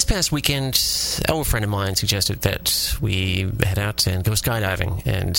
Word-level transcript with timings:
this 0.00 0.10
past 0.10 0.32
weekend, 0.32 0.82
a 1.28 1.44
friend 1.44 1.62
of 1.62 1.70
mine 1.70 1.94
suggested 1.94 2.40
that 2.40 2.96
we 3.02 3.50
head 3.62 3.78
out 3.78 4.06
and 4.06 4.24
go 4.24 4.32
skydiving, 4.32 5.02
and 5.04 5.36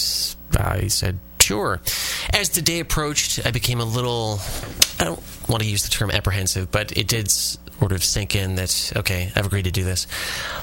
I 0.55 0.85
said, 0.85 1.17
sure. 1.39 1.81
As 2.31 2.49
the 2.49 2.61
day 2.61 2.79
approached, 2.79 3.43
I 3.43 3.49
became 3.49 3.79
a 3.79 3.85
little, 3.85 4.39
I 4.99 5.05
don't 5.05 5.19
want 5.49 5.63
to 5.63 5.67
use 5.67 5.81
the 5.81 5.89
term 5.89 6.11
apprehensive, 6.11 6.71
but 6.71 6.95
it 6.95 7.07
did 7.07 7.31
sort 7.31 7.91
of 7.91 8.03
sink 8.03 8.35
in 8.35 8.53
that, 8.57 8.93
okay, 8.97 9.31
I've 9.35 9.47
agreed 9.47 9.65
to 9.65 9.71
do 9.71 9.83
this. 9.83 10.05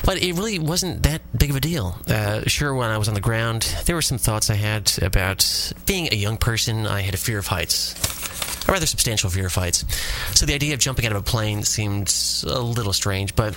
But 0.05 0.23
it 0.23 0.35
really 0.35 0.61
wasn't 0.61 1.03
that 1.03 1.21
big 1.37 1.51
of 1.51 1.57
a 1.57 1.61
deal. 1.61 1.99
Uh, 2.07 2.43
sure, 2.47 2.73
when 2.73 2.91
I 2.91 2.99
was 2.99 3.09
on 3.09 3.15
the 3.15 3.21
ground, 3.21 3.63
there 3.87 3.97
were 3.97 4.03
some 4.03 4.19
thoughts 4.19 4.49
I 4.49 4.55
had 4.55 4.93
about 5.03 5.73
being 5.87 6.09
a 6.13 6.15
young 6.15 6.37
person, 6.37 6.87
I 6.87 7.01
had 7.01 7.15
a 7.15 7.19
fear 7.19 7.39
of 7.39 7.49
heights 7.49 7.97
a 8.69 8.73
rather 8.73 8.87
substantial 8.87 9.31
fear 9.31 9.47
of 9.47 9.55
heights. 9.55 9.85
So 10.35 10.45
the 10.45 10.55
idea 10.55 10.75
of 10.75 10.81
jumping 10.81 11.07
out 11.07 11.13
of 11.13 11.19
a 11.19 11.23
plane 11.23 11.63
seemed 11.65 12.15
a 12.47 12.61
little 12.61 12.93
strange, 12.93 13.35
but 13.35 13.57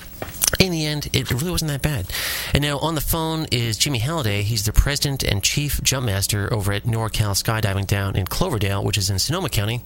in 0.62 0.72
the 0.72 0.86
end, 0.86 1.10
it 1.12 1.32
really 1.32 1.50
wasn't 1.50 1.72
that 1.72 1.82
bad. 1.82 2.06
And 2.54 2.62
now 2.62 2.78
on 2.78 2.94
the 2.94 3.02
phone 3.02 3.48
is 3.52 3.78
Jimmy 3.78 3.98
Halliday. 3.98 4.44
He's 4.44 4.64
the 4.64 4.72
president 4.72 5.24
and 5.24 5.44
chief 5.44 5.82
jump 5.82 6.06
master 6.06 6.54
over 6.54 6.72
at 6.72 6.84
NorCal 6.84 7.34
Skydiving 7.34 7.88
down 7.88 8.16
in 8.16 8.28
Cloverdale, 8.28 8.84
which 8.84 8.98
is 8.98 9.10
in 9.10 9.18
Sonoma 9.18 9.50
County. 9.50 9.82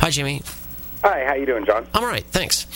Hi, 0.00 0.10
Jimmy. 0.10 0.42
Hi, 1.02 1.24
how 1.26 1.34
you 1.34 1.44
doing, 1.44 1.66
John? 1.66 1.84
I'm 1.92 2.04
all 2.04 2.08
right, 2.08 2.24
thanks. 2.26 2.68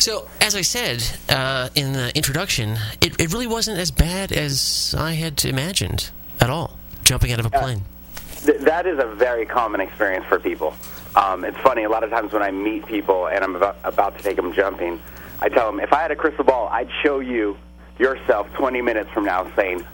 So, 0.00 0.26
as 0.40 0.54
I 0.54 0.62
said 0.62 1.04
uh, 1.28 1.68
in 1.74 1.92
the 1.92 2.10
introduction, 2.16 2.78
it, 3.02 3.20
it 3.20 3.30
really 3.30 3.46
wasn't 3.46 3.78
as 3.78 3.90
bad 3.90 4.32
as 4.32 4.94
I 4.96 5.12
had 5.12 5.44
imagined 5.44 6.10
at 6.40 6.48
all, 6.48 6.78
jumping 7.04 7.32
out 7.32 7.40
of 7.40 7.46
a 7.46 7.50
plane. 7.50 7.82
Uh, 7.82 8.46
th- 8.46 8.60
that 8.60 8.86
is 8.86 8.98
a 8.98 9.06
very 9.06 9.44
common 9.44 9.82
experience 9.82 10.24
for 10.24 10.40
people. 10.40 10.74
Um, 11.14 11.44
it's 11.44 11.58
funny, 11.58 11.84
a 11.84 11.90
lot 11.90 12.04
of 12.04 12.10
times 12.10 12.32
when 12.32 12.42
I 12.42 12.50
meet 12.50 12.86
people 12.86 13.26
and 13.26 13.44
I'm 13.44 13.54
about, 13.54 13.76
about 13.84 14.16
to 14.16 14.22
take 14.22 14.36
them 14.36 14.54
jumping, 14.54 15.02
I 15.40 15.48
tell 15.48 15.70
them, 15.70 15.80
if 15.80 15.92
I 15.92 16.02
had 16.02 16.10
a 16.10 16.16
crystal 16.16 16.44
ball, 16.44 16.68
I'd 16.68 16.88
show 17.02 17.20
you 17.20 17.56
yourself 17.98 18.52
20 18.54 18.82
minutes 18.82 19.10
from 19.10 19.24
now 19.24 19.50
saying, 19.54 19.84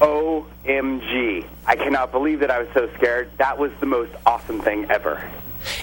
OMG, 0.00 1.46
I 1.66 1.76
cannot 1.76 2.12
believe 2.12 2.40
that 2.40 2.50
I 2.50 2.58
was 2.58 2.68
so 2.74 2.88
scared. 2.96 3.30
That 3.38 3.58
was 3.58 3.72
the 3.80 3.86
most 3.86 4.12
awesome 4.26 4.60
thing 4.60 4.86
ever. 4.90 5.30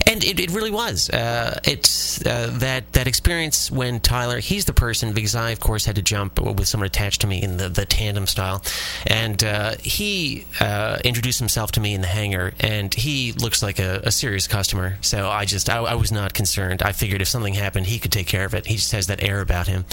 And 0.10 0.24
it, 0.24 0.40
it 0.40 0.50
really 0.50 0.72
was. 0.72 1.08
Uh, 1.12 1.60
it's 1.66 2.26
uh, 2.26 2.50
that 2.54 2.92
that 2.94 3.08
experience 3.08 3.70
when 3.70 4.00
Tyler, 4.00 4.40
he's 4.40 4.66
the 4.66 4.74
person 4.74 5.14
because 5.14 5.36
I, 5.36 5.52
of 5.52 5.60
course, 5.60 5.86
had 5.86 5.98
to 5.98 6.02
jump 6.02 6.40
with 6.42 6.68
someone 6.68 6.88
attached 6.88 7.22
to 7.22 7.28
me 7.28 7.44
in 7.44 7.58
the, 7.58 7.70
the 7.70 7.86
tandem 7.86 8.26
style, 8.26 8.64
and 9.06 9.44
uh, 9.44 9.76
he 9.84 10.48
uh, 10.60 10.98
introduced 11.06 11.38
himself 11.38 11.74
to 11.74 11.80
me 11.80 11.94
in 11.94 12.02
the 12.02 12.08
hangar, 12.08 12.54
and 12.60 12.92
he 12.92 13.34
looks 13.34 13.62
like 13.62 13.78
a, 13.78 14.02
a 14.04 14.12
serious 14.12 14.48
customer. 14.48 14.98
So 15.02 15.30
I 15.30 15.46
just 15.46 15.70
I, 15.70 15.78
I, 15.78 15.94
was 15.94 16.12
not 16.12 16.34
concerned. 16.34 16.82
I 16.82 16.92
figured 16.92 17.22
if 17.22 17.28
something 17.28 17.54
happened, 17.54 17.86
he 17.86 18.00
could 18.00 18.12
take 18.12 18.26
care 18.26 18.46
of 18.46 18.56
it. 18.56 18.66
He 18.66 18.78
just 18.78 18.94
has 18.94 19.06
that 19.08 19.22
air 19.22 19.42
about 19.42 19.68
him. 19.68 19.86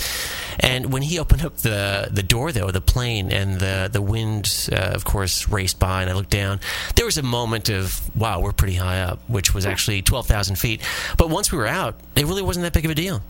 And 0.59 0.95
when 0.95 1.03
he 1.03 1.19
opened 1.19 1.45
up 1.45 1.59
the 1.59 2.09
the 2.11 2.23
door 2.23 2.53
though, 2.53 2.71
the 2.71 2.81
plane 2.81 3.31
and 3.31 3.61
the 3.61 3.91
the 3.93 4.01
wind, 4.01 4.71
uh, 4.73 4.77
of 4.77 5.05
course, 5.05 5.47
raced 5.51 5.79
by, 5.79 6.01
and 6.01 6.11
I 6.11 6.15
looked 6.15 6.31
down. 6.31 6.59
There 6.95 7.05
was 7.05 7.19
a 7.19 7.23
moment 7.23 7.69
of 7.69 8.01
wow, 8.17 8.41
we're 8.41 8.53
pretty 8.53 8.77
high 8.77 9.03
up, 9.03 9.21
which 9.29 9.53
was 9.53 9.67
actually 9.67 10.06
12,000 10.07 10.57
feet. 10.57 10.81
But 11.19 11.29
once 11.29 11.53
we 11.53 11.59
were 11.59 11.67
out, 11.67 12.01
it 12.15 12.25
really 12.25 12.43
wasn't 12.43 12.65
that 12.65 12.73
big 12.73 12.85
of 12.85 12.91
a 12.91 12.95
deal. 12.95 13.23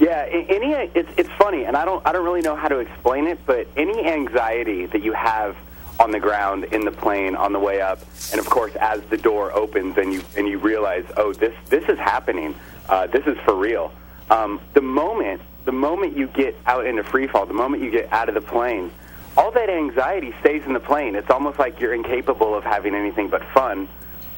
Yeah, 0.00 0.26
any 0.30 0.72
it's 0.94 1.10
it's 1.16 1.30
funny, 1.30 1.64
and 1.64 1.76
I 1.76 1.84
don't 1.84 2.06
I 2.06 2.12
don't 2.12 2.24
really 2.24 2.40
know 2.40 2.54
how 2.54 2.68
to 2.68 2.78
explain 2.78 3.26
it, 3.26 3.40
but 3.46 3.66
any 3.76 4.06
anxiety 4.06 4.86
that 4.86 5.02
you 5.02 5.12
have 5.12 5.56
on 5.98 6.12
the 6.12 6.20
ground 6.20 6.64
in 6.64 6.84
the 6.84 6.92
plane 6.92 7.34
on 7.34 7.52
the 7.52 7.58
way 7.58 7.80
up, 7.80 7.98
and 8.30 8.38
of 8.38 8.48
course 8.48 8.74
as 8.76 9.02
the 9.10 9.16
door 9.16 9.52
opens 9.52 9.98
and 9.98 10.12
you 10.12 10.22
and 10.36 10.46
you 10.46 10.58
realize, 10.58 11.04
oh, 11.16 11.32
this 11.32 11.52
this 11.68 11.82
is 11.88 11.98
happening, 11.98 12.54
uh, 12.88 13.08
this 13.08 13.26
is 13.26 13.36
for 13.38 13.56
real. 13.56 13.92
Um, 14.30 14.60
the 14.74 14.80
moment 14.80 15.42
the 15.64 15.72
moment 15.72 16.16
you 16.16 16.28
get 16.28 16.56
out 16.66 16.86
into 16.86 17.02
free 17.02 17.26
fall, 17.26 17.44
the 17.44 17.52
moment 17.52 17.82
you 17.82 17.90
get 17.90 18.12
out 18.12 18.28
of 18.28 18.36
the 18.36 18.40
plane, 18.40 18.92
all 19.36 19.50
that 19.50 19.68
anxiety 19.68 20.32
stays 20.40 20.64
in 20.64 20.74
the 20.74 20.80
plane. 20.80 21.16
It's 21.16 21.30
almost 21.30 21.58
like 21.58 21.80
you're 21.80 21.92
incapable 21.92 22.54
of 22.54 22.62
having 22.62 22.94
anything 22.94 23.28
but 23.28 23.42
fun 23.52 23.88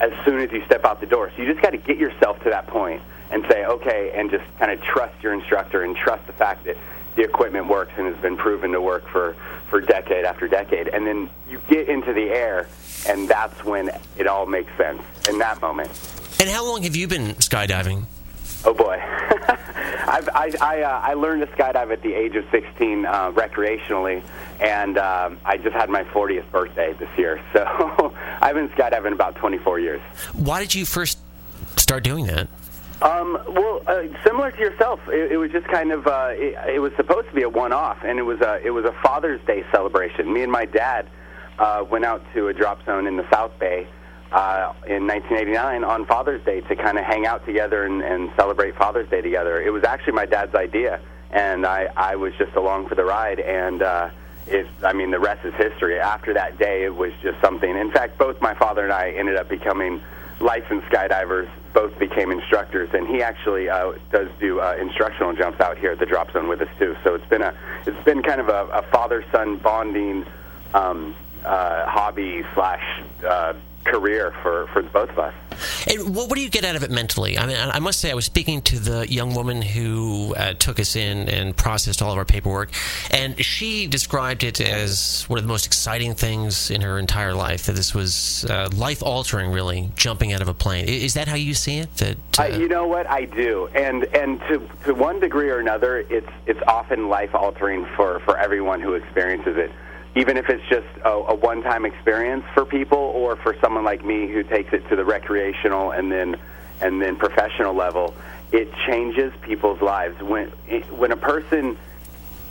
as 0.00 0.12
soon 0.24 0.40
as 0.40 0.50
you 0.50 0.64
step 0.64 0.84
out 0.84 1.00
the 1.00 1.06
door. 1.06 1.30
So 1.36 1.42
you 1.42 1.48
just 1.48 1.62
got 1.62 1.70
to 1.70 1.78
get 1.78 1.98
yourself 1.98 2.42
to 2.44 2.50
that 2.50 2.66
point 2.66 3.02
and 3.30 3.44
say, 3.48 3.64
okay, 3.64 4.12
and 4.14 4.30
just 4.30 4.44
kind 4.58 4.72
of 4.72 4.82
trust 4.82 5.22
your 5.22 5.32
instructor 5.34 5.82
and 5.82 5.94
trust 5.94 6.26
the 6.26 6.32
fact 6.32 6.64
that 6.64 6.76
the 7.16 7.22
equipment 7.22 7.68
works 7.68 7.92
and 7.96 8.06
has 8.06 8.16
been 8.22 8.36
proven 8.36 8.72
to 8.72 8.80
work 8.80 9.06
for, 9.08 9.36
for 9.68 9.80
decade 9.80 10.24
after 10.24 10.48
decade. 10.48 10.88
And 10.88 11.06
then 11.06 11.30
you 11.48 11.60
get 11.68 11.88
into 11.88 12.12
the 12.12 12.30
air, 12.30 12.68
and 13.06 13.28
that's 13.28 13.64
when 13.64 13.90
it 14.16 14.26
all 14.26 14.46
makes 14.46 14.74
sense 14.76 15.02
in 15.28 15.38
that 15.38 15.60
moment. 15.60 15.90
And 16.40 16.48
how 16.48 16.64
long 16.64 16.82
have 16.84 16.96
you 16.96 17.06
been 17.06 17.34
skydiving? 17.34 18.04
Oh 18.64 18.74
boy, 18.74 18.98
I've, 19.00 20.28
I 20.34 20.52
I, 20.60 20.82
uh, 20.82 21.00
I 21.02 21.14
learned 21.14 21.40
to 21.40 21.46
skydive 21.54 21.92
at 21.92 22.02
the 22.02 22.12
age 22.12 22.36
of 22.36 22.44
16 22.50 23.06
uh, 23.06 23.32
recreationally, 23.32 24.22
and 24.60 24.98
um, 24.98 25.38
I 25.44 25.56
just 25.56 25.74
had 25.74 25.88
my 25.88 26.04
40th 26.04 26.50
birthday 26.50 26.92
this 26.92 27.08
year. 27.16 27.40
So 27.52 28.14
I've 28.40 28.54
been 28.54 28.68
skydiving 28.70 29.12
about 29.12 29.34
24 29.36 29.80
years. 29.80 30.00
Why 30.34 30.60
did 30.60 30.74
you 30.74 30.86
first 30.86 31.18
start 31.76 32.04
doing 32.04 32.26
that? 32.26 32.48
Um, 33.02 33.38
well, 33.48 33.82
uh, 33.86 34.02
similar 34.24 34.50
to 34.50 34.58
yourself, 34.58 35.00
it, 35.08 35.32
it 35.32 35.36
was 35.36 35.50
just 35.50 35.66
kind 35.66 35.90
of 35.90 36.06
uh, 36.06 36.28
it, 36.32 36.74
it 36.74 36.78
was 36.78 36.92
supposed 36.96 37.28
to 37.28 37.34
be 37.34 37.42
a 37.42 37.48
one-off, 37.48 37.98
and 38.04 38.18
it 38.18 38.22
was 38.22 38.40
a 38.40 38.60
it 38.64 38.70
was 38.70 38.84
a 38.84 38.92
Father's 39.02 39.40
Day 39.46 39.64
celebration. 39.72 40.32
Me 40.32 40.42
and 40.42 40.52
my 40.52 40.66
dad 40.66 41.06
uh, 41.58 41.84
went 41.90 42.04
out 42.04 42.22
to 42.34 42.48
a 42.48 42.52
drop 42.52 42.84
zone 42.84 43.06
in 43.06 43.16
the 43.16 43.28
South 43.30 43.58
Bay 43.58 43.86
uh, 44.32 44.72
in 44.86 45.06
1989 45.06 45.82
on 45.84 46.04
Father's 46.06 46.44
Day 46.44 46.60
to 46.60 46.76
kind 46.76 46.98
of 46.98 47.04
hang 47.04 47.26
out 47.26 47.44
together 47.46 47.84
and, 47.84 48.02
and 48.02 48.30
celebrate 48.36 48.76
Father's 48.76 49.08
Day 49.08 49.22
together. 49.22 49.60
It 49.60 49.70
was 49.70 49.84
actually 49.84 50.12
my 50.12 50.26
dad's 50.26 50.54
idea, 50.54 51.00
and 51.30 51.66
I 51.66 51.88
I 51.96 52.16
was 52.16 52.34
just 52.38 52.54
along 52.54 52.88
for 52.88 52.94
the 52.94 53.04
ride, 53.04 53.40
and. 53.40 53.82
Uh, 53.82 54.10
it, 54.46 54.66
I 54.82 54.92
mean, 54.92 55.10
the 55.10 55.20
rest 55.20 55.44
is 55.44 55.54
history. 55.54 55.98
After 55.98 56.34
that 56.34 56.58
day, 56.58 56.84
it 56.84 56.94
was 56.94 57.12
just 57.22 57.40
something. 57.40 57.70
In 57.70 57.90
fact, 57.90 58.18
both 58.18 58.40
my 58.40 58.54
father 58.54 58.84
and 58.84 58.92
I 58.92 59.10
ended 59.10 59.36
up 59.36 59.48
becoming 59.48 60.02
licensed 60.40 60.86
skydivers. 60.88 61.48
Both 61.72 61.98
became 61.98 62.32
instructors, 62.32 62.90
and 62.92 63.06
he 63.06 63.22
actually 63.22 63.68
uh, 63.68 63.92
does 64.10 64.28
do 64.40 64.60
uh, 64.60 64.76
instructional 64.80 65.34
jumps 65.34 65.60
out 65.60 65.78
here 65.78 65.92
at 65.92 65.98
the 65.98 66.06
drop 66.06 66.32
zone 66.32 66.48
with 66.48 66.60
us 66.62 66.68
too. 66.78 66.96
So 67.04 67.14
it's 67.14 67.26
been 67.26 67.42
a 67.42 67.54
it's 67.86 68.04
been 68.04 68.22
kind 68.22 68.40
of 68.40 68.48
a, 68.48 68.66
a 68.72 68.82
father 68.90 69.24
son 69.30 69.56
bonding 69.56 70.26
um, 70.74 71.14
uh, 71.44 71.86
hobby 71.86 72.44
slash 72.54 72.82
uh, 73.24 73.54
career 73.84 74.32
for, 74.42 74.66
for 74.68 74.82
both 74.82 75.10
of 75.10 75.18
us. 75.18 75.34
And 75.86 76.14
what, 76.14 76.28
what, 76.28 76.36
do 76.36 76.42
you 76.42 76.50
get 76.50 76.64
out 76.64 76.76
of 76.76 76.82
it 76.82 76.90
mentally? 76.90 77.38
I 77.38 77.46
mean, 77.46 77.56
I 77.58 77.78
must 77.80 78.00
say, 78.00 78.10
I 78.10 78.14
was 78.14 78.24
speaking 78.24 78.62
to 78.62 78.78
the 78.78 79.10
young 79.12 79.34
woman 79.34 79.62
who 79.62 80.34
uh, 80.36 80.54
took 80.54 80.80
us 80.80 80.96
in 80.96 81.28
and 81.28 81.56
processed 81.56 82.02
all 82.02 82.12
of 82.12 82.18
our 82.18 82.24
paperwork, 82.24 82.70
and 83.10 83.42
she 83.44 83.86
described 83.86 84.44
it 84.44 84.60
as 84.60 85.24
one 85.28 85.38
of 85.38 85.44
the 85.44 85.48
most 85.48 85.66
exciting 85.66 86.14
things 86.14 86.70
in 86.70 86.80
her 86.80 86.98
entire 86.98 87.34
life. 87.34 87.66
That 87.66 87.74
this 87.74 87.94
was 87.94 88.44
uh, 88.46 88.70
life 88.74 89.02
altering, 89.02 89.50
really, 89.50 89.90
jumping 89.96 90.32
out 90.32 90.40
of 90.40 90.48
a 90.48 90.54
plane. 90.54 90.86
Is 90.88 91.14
that 91.14 91.28
how 91.28 91.36
you 91.36 91.54
see 91.54 91.78
it? 91.78 91.94
That 91.96 92.16
uh, 92.38 92.44
you 92.44 92.68
know 92.68 92.86
what 92.86 93.08
I 93.10 93.24
do, 93.24 93.68
and 93.74 94.04
and 94.04 94.40
to 94.42 94.68
to 94.84 94.94
one 94.94 95.20
degree 95.20 95.50
or 95.50 95.58
another, 95.58 95.98
it's 95.98 96.30
it's 96.46 96.60
often 96.66 97.08
life 97.08 97.34
altering 97.34 97.86
for 97.96 98.20
for 98.20 98.38
everyone 98.38 98.80
who 98.80 98.94
experiences 98.94 99.56
it 99.56 99.70
even 100.14 100.36
if 100.36 100.48
it's 100.48 100.66
just 100.68 100.86
a, 101.04 101.10
a 101.10 101.34
one-time 101.34 101.84
experience 101.84 102.44
for 102.54 102.64
people, 102.64 102.98
or 102.98 103.36
for 103.36 103.56
someone 103.60 103.84
like 103.84 104.04
me 104.04 104.26
who 104.26 104.42
takes 104.42 104.72
it 104.72 104.88
to 104.88 104.96
the 104.96 105.04
recreational 105.04 105.92
and 105.92 106.10
then 106.10 106.36
and 106.80 107.00
then 107.00 107.14
professional 107.16 107.74
level, 107.74 108.14
it 108.52 108.72
changes 108.86 109.32
people's 109.42 109.80
lives. 109.80 110.20
When 110.22 110.48
when 110.90 111.12
a 111.12 111.16
person 111.16 111.76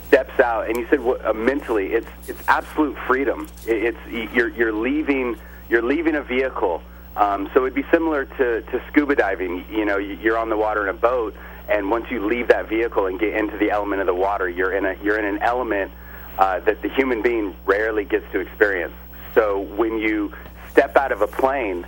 steps 0.08 0.40
out, 0.40 0.68
and 0.68 0.76
you 0.76 0.86
said 0.88 1.00
uh, 1.00 1.32
mentally, 1.32 1.92
it's 1.92 2.08
it's 2.28 2.42
absolute 2.48 2.96
freedom. 3.06 3.48
It, 3.66 3.94
it's 4.08 4.34
you're 4.34 4.48
you're 4.48 4.72
leaving 4.72 5.36
you're 5.68 5.82
leaving 5.82 6.14
a 6.14 6.22
vehicle. 6.22 6.82
Um, 7.16 7.50
so 7.52 7.66
it'd 7.66 7.74
be 7.74 7.84
similar 7.90 8.24
to, 8.24 8.62
to 8.62 8.82
scuba 8.88 9.16
diving. 9.16 9.66
You 9.70 9.84
know, 9.84 9.98
you're 9.98 10.38
on 10.38 10.48
the 10.48 10.56
water 10.56 10.82
in 10.84 10.88
a 10.88 10.98
boat, 10.98 11.36
and 11.68 11.90
once 11.90 12.06
you 12.10 12.24
leave 12.24 12.48
that 12.48 12.68
vehicle 12.68 13.06
and 13.06 13.18
get 13.20 13.34
into 13.34 13.58
the 13.58 13.70
element 13.70 14.00
of 14.00 14.06
the 14.06 14.14
water, 14.14 14.48
you're 14.48 14.72
in 14.72 14.86
a 14.86 14.96
you're 15.02 15.18
in 15.18 15.24
an 15.26 15.38
element 15.42 15.92
uh, 16.38 16.60
that 16.60 16.82
the 16.82 16.88
human 16.88 17.22
being 17.22 17.54
rarely 17.66 18.04
gets 18.04 18.30
to 18.32 18.40
experience. 18.40 18.94
So 19.34 19.60
when 19.60 19.98
you 19.98 20.32
step 20.70 20.96
out 20.96 21.12
of 21.12 21.22
a 21.22 21.26
plane, 21.26 21.86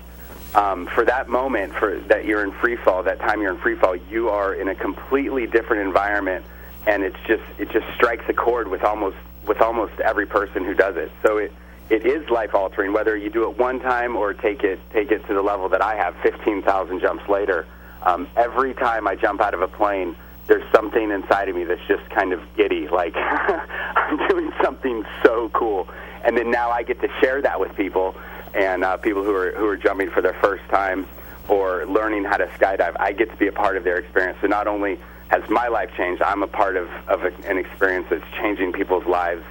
um, 0.55 0.87
for 0.87 1.05
that 1.05 1.29
moment, 1.29 1.75
for 1.75 1.99
that 2.09 2.25
you're 2.27 2.45
in 2.45 2.53
free 2.53 2.77
fall, 2.77 3.03
that 3.05 3.19
time 3.21 3.41
you're 3.41 3.53
in 3.53 3.59
free 3.61 3.77
fall, 3.77 3.97
you 3.97 4.29
are 4.29 4.55
in 4.55 4.69
a 4.69 4.75
completely 4.75 5.47
different 5.47 5.87
environment, 5.87 6.45
and 6.87 7.03
it's 7.03 7.17
just 7.27 7.43
it 7.59 7.71
just 7.71 7.87
strikes 7.95 8.25
a 8.29 8.35
chord 8.35 8.69
with 8.69 8.85
almost 8.85 9.17
with 9.47 9.61
almost 9.61 9.99
every 10.01 10.27
person 10.27 10.65
who 10.65 10.75
does 10.75 10.97
it. 10.97 11.11
So 11.23 11.39
it 11.39 11.53
it 11.89 12.05
is 12.07 12.29
life 12.29 12.55
altering, 12.55 12.93
whether 12.93 13.17
you 13.17 13.31
do 13.31 13.49
it 13.51 13.59
one 13.59 13.81
time 13.81 14.15
or 14.15 14.35
take 14.35 14.63
it 14.63 14.79
take 14.93 15.11
it 15.11 15.27
to 15.27 15.35
the 15.35 15.43
level 15.43 15.69
that 15.71 15.83
I 15.83 15.97
have, 15.97 16.15
fifteen 16.23 16.63
thousand 16.63 17.01
jumps 17.01 17.29
later. 17.29 17.67
Um, 18.03 18.29
every 18.37 18.75
time 18.75 19.07
I 19.07 19.15
jump 19.15 19.41
out 19.41 19.55
of 19.55 19.63
a 19.63 19.69
plane, 19.69 20.17
there's 20.47 20.65
something 20.75 21.11
inside 21.11 21.49
of 21.49 21.57
me 21.57 21.65
that's 21.65 21.87
just 21.87 22.09
kind 22.11 22.33
of 22.33 22.41
giddy, 22.57 22.89
like 22.89 23.15
I'm 23.17 24.29
doing 24.29 24.53
something 24.63 25.05
so 25.25 25.51
cool. 25.51 25.89
And 26.25 26.37
then 26.37 26.51
now 26.51 26.71
I 26.71 26.83
get 26.83 27.01
to 27.01 27.09
share 27.21 27.43
that 27.43 27.59
with 27.59 27.75
people, 27.77 28.15
and 28.55 28.85
uh, 28.85 28.97
people 28.97 29.25
who 29.25 29.35
are 29.35 29.53
who 29.53 29.67
are 29.67 29.77
jumping 29.77 30.11
for 30.11 30.21
their 30.21 30.35
first 30.35 30.63
time 30.69 31.09
or 31.49 31.87
learning 31.87 32.25
how 32.25 32.37
to 32.37 32.47
skydive. 32.47 32.97
I 33.01 33.13
get 33.13 33.31
to 33.31 33.37
be 33.37 33.49
a 33.49 33.53
part 33.53 33.77
of 33.77 33.85
their 33.85 33.99
experience. 33.99 34.39
So 34.41 34.47
not 34.47 34.69
only 34.69 34.99
has 35.33 35.49
my 35.49 35.69
life 35.69 35.91
changed. 35.97 36.23
I'm 36.23 36.43
a 36.43 36.47
part 36.47 36.77
of, 36.77 36.91
of 37.09 37.25
an 37.25 37.57
experience 37.57 38.07
that's 38.11 38.25
changing 38.39 38.73
people's 38.73 39.07
lives. 39.07 39.43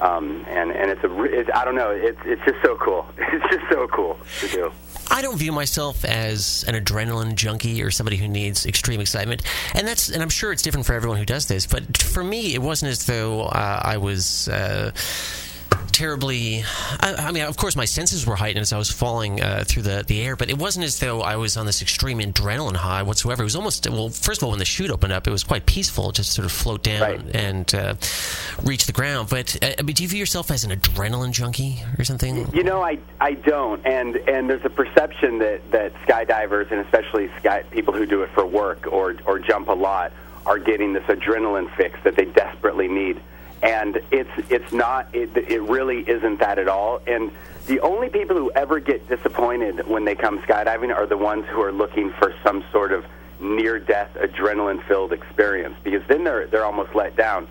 Um, 0.00 0.44
and 0.48 0.70
and 0.70 0.90
it's 0.90 1.02
a 1.02 1.22
it's, 1.24 1.50
I 1.52 1.64
don't 1.64 1.74
know 1.74 1.90
it's 1.90 2.18
it's 2.24 2.42
just 2.44 2.62
so 2.62 2.76
cool 2.76 3.06
it's 3.18 3.54
just 3.54 3.64
so 3.70 3.88
cool 3.88 4.18
to 4.40 4.48
do. 4.48 4.72
I 5.10 5.22
don't 5.22 5.38
view 5.38 5.52
myself 5.52 6.04
as 6.04 6.64
an 6.68 6.74
adrenaline 6.74 7.34
junkie 7.34 7.82
or 7.82 7.90
somebody 7.90 8.16
who 8.16 8.28
needs 8.28 8.66
extreme 8.66 9.00
excitement, 9.00 9.42
and 9.74 9.88
that's 9.88 10.08
and 10.08 10.22
I'm 10.22 10.28
sure 10.28 10.52
it's 10.52 10.62
different 10.62 10.86
for 10.86 10.92
everyone 10.92 11.18
who 11.18 11.24
does 11.24 11.46
this. 11.46 11.66
But 11.66 11.96
for 11.96 12.22
me, 12.22 12.54
it 12.54 12.62
wasn't 12.62 12.90
as 12.90 13.06
though 13.06 13.42
uh, 13.42 13.80
I 13.82 13.96
was. 13.96 14.48
Uh, 14.48 14.92
terribly. 15.98 16.62
I, 17.00 17.14
I, 17.18 17.32
mean, 17.32 17.42
of 17.42 17.56
course, 17.56 17.74
my 17.74 17.84
senses 17.84 18.24
were 18.24 18.36
heightened 18.36 18.62
as 18.62 18.72
I 18.72 18.78
was 18.78 18.88
falling 18.88 19.42
uh, 19.42 19.64
through 19.66 19.82
the, 19.82 20.04
the 20.06 20.22
air, 20.22 20.36
but 20.36 20.48
it 20.48 20.56
wasn't 20.56 20.84
as 20.84 21.00
though 21.00 21.22
I 21.22 21.34
was 21.34 21.56
on 21.56 21.66
this 21.66 21.82
extreme 21.82 22.20
adrenaline 22.20 22.76
high 22.76 23.02
whatsoever. 23.02 23.42
It 23.42 23.46
was 23.46 23.56
almost 23.56 23.90
well. 23.90 24.08
First 24.08 24.40
of 24.40 24.44
all, 24.44 24.50
when 24.50 24.60
the 24.60 24.64
chute 24.64 24.92
opened 24.92 25.12
up, 25.12 25.26
it 25.26 25.32
was 25.32 25.42
quite 25.42 25.66
peaceful, 25.66 26.12
just 26.12 26.32
sort 26.32 26.46
of 26.46 26.52
float 26.52 26.84
down 26.84 27.00
right. 27.00 27.36
and 27.36 27.74
uh, 27.74 27.94
reach 28.62 28.86
the 28.86 28.92
ground. 28.92 29.28
But 29.28 29.56
uh, 29.60 29.72
I 29.76 29.82
mean, 29.82 29.96
do 29.96 30.04
you 30.04 30.08
view 30.08 30.20
yourself 30.20 30.52
as 30.52 30.62
an 30.62 30.70
adrenaline 30.70 31.32
junkie 31.32 31.82
or 31.98 32.04
something? 32.04 32.48
You 32.54 32.62
know, 32.62 32.80
I 32.80 32.98
I 33.20 33.32
don't, 33.32 33.84
and 33.84 34.14
and 34.16 34.48
there's 34.48 34.64
a 34.64 34.70
perception 34.70 35.38
that 35.40 35.68
that 35.72 35.94
skydivers 36.06 36.70
and 36.70 36.80
especially 36.80 37.28
sky 37.40 37.64
people 37.70 37.92
who 37.92 38.06
do 38.06 38.22
it 38.22 38.30
for 38.30 38.46
work 38.46 38.86
or 38.86 39.16
or 39.26 39.40
jump 39.40 39.66
a 39.66 39.72
lot 39.72 40.12
are 40.46 40.60
getting 40.60 40.92
this 40.92 41.04
adrenaline 41.04 41.74
fix 41.74 41.98
that 42.04 42.14
they 42.14 42.24
desperately 42.24 42.86
need 42.86 43.20
and 43.62 44.00
it's 44.10 44.30
it's 44.50 44.72
not 44.72 45.08
it, 45.14 45.36
it 45.36 45.62
really 45.62 46.08
isn't 46.08 46.38
that 46.40 46.58
at 46.58 46.68
all. 46.68 47.00
And 47.06 47.30
the 47.66 47.80
only 47.80 48.08
people 48.08 48.36
who 48.36 48.50
ever 48.52 48.80
get 48.80 49.08
disappointed 49.08 49.86
when 49.86 50.04
they 50.04 50.14
come 50.14 50.38
skydiving 50.40 50.94
are 50.94 51.06
the 51.06 51.16
ones 51.16 51.44
who 51.46 51.60
are 51.60 51.72
looking 51.72 52.10
for 52.12 52.34
some 52.42 52.64
sort 52.72 52.92
of 52.92 53.04
near 53.40 53.78
death 53.78 54.10
adrenaline 54.14 54.82
filled 54.86 55.12
experience 55.12 55.76
because 55.82 56.02
then 56.08 56.24
they're 56.24 56.46
they're 56.46 56.64
almost 56.64 56.94
let 56.94 57.16
down. 57.16 57.46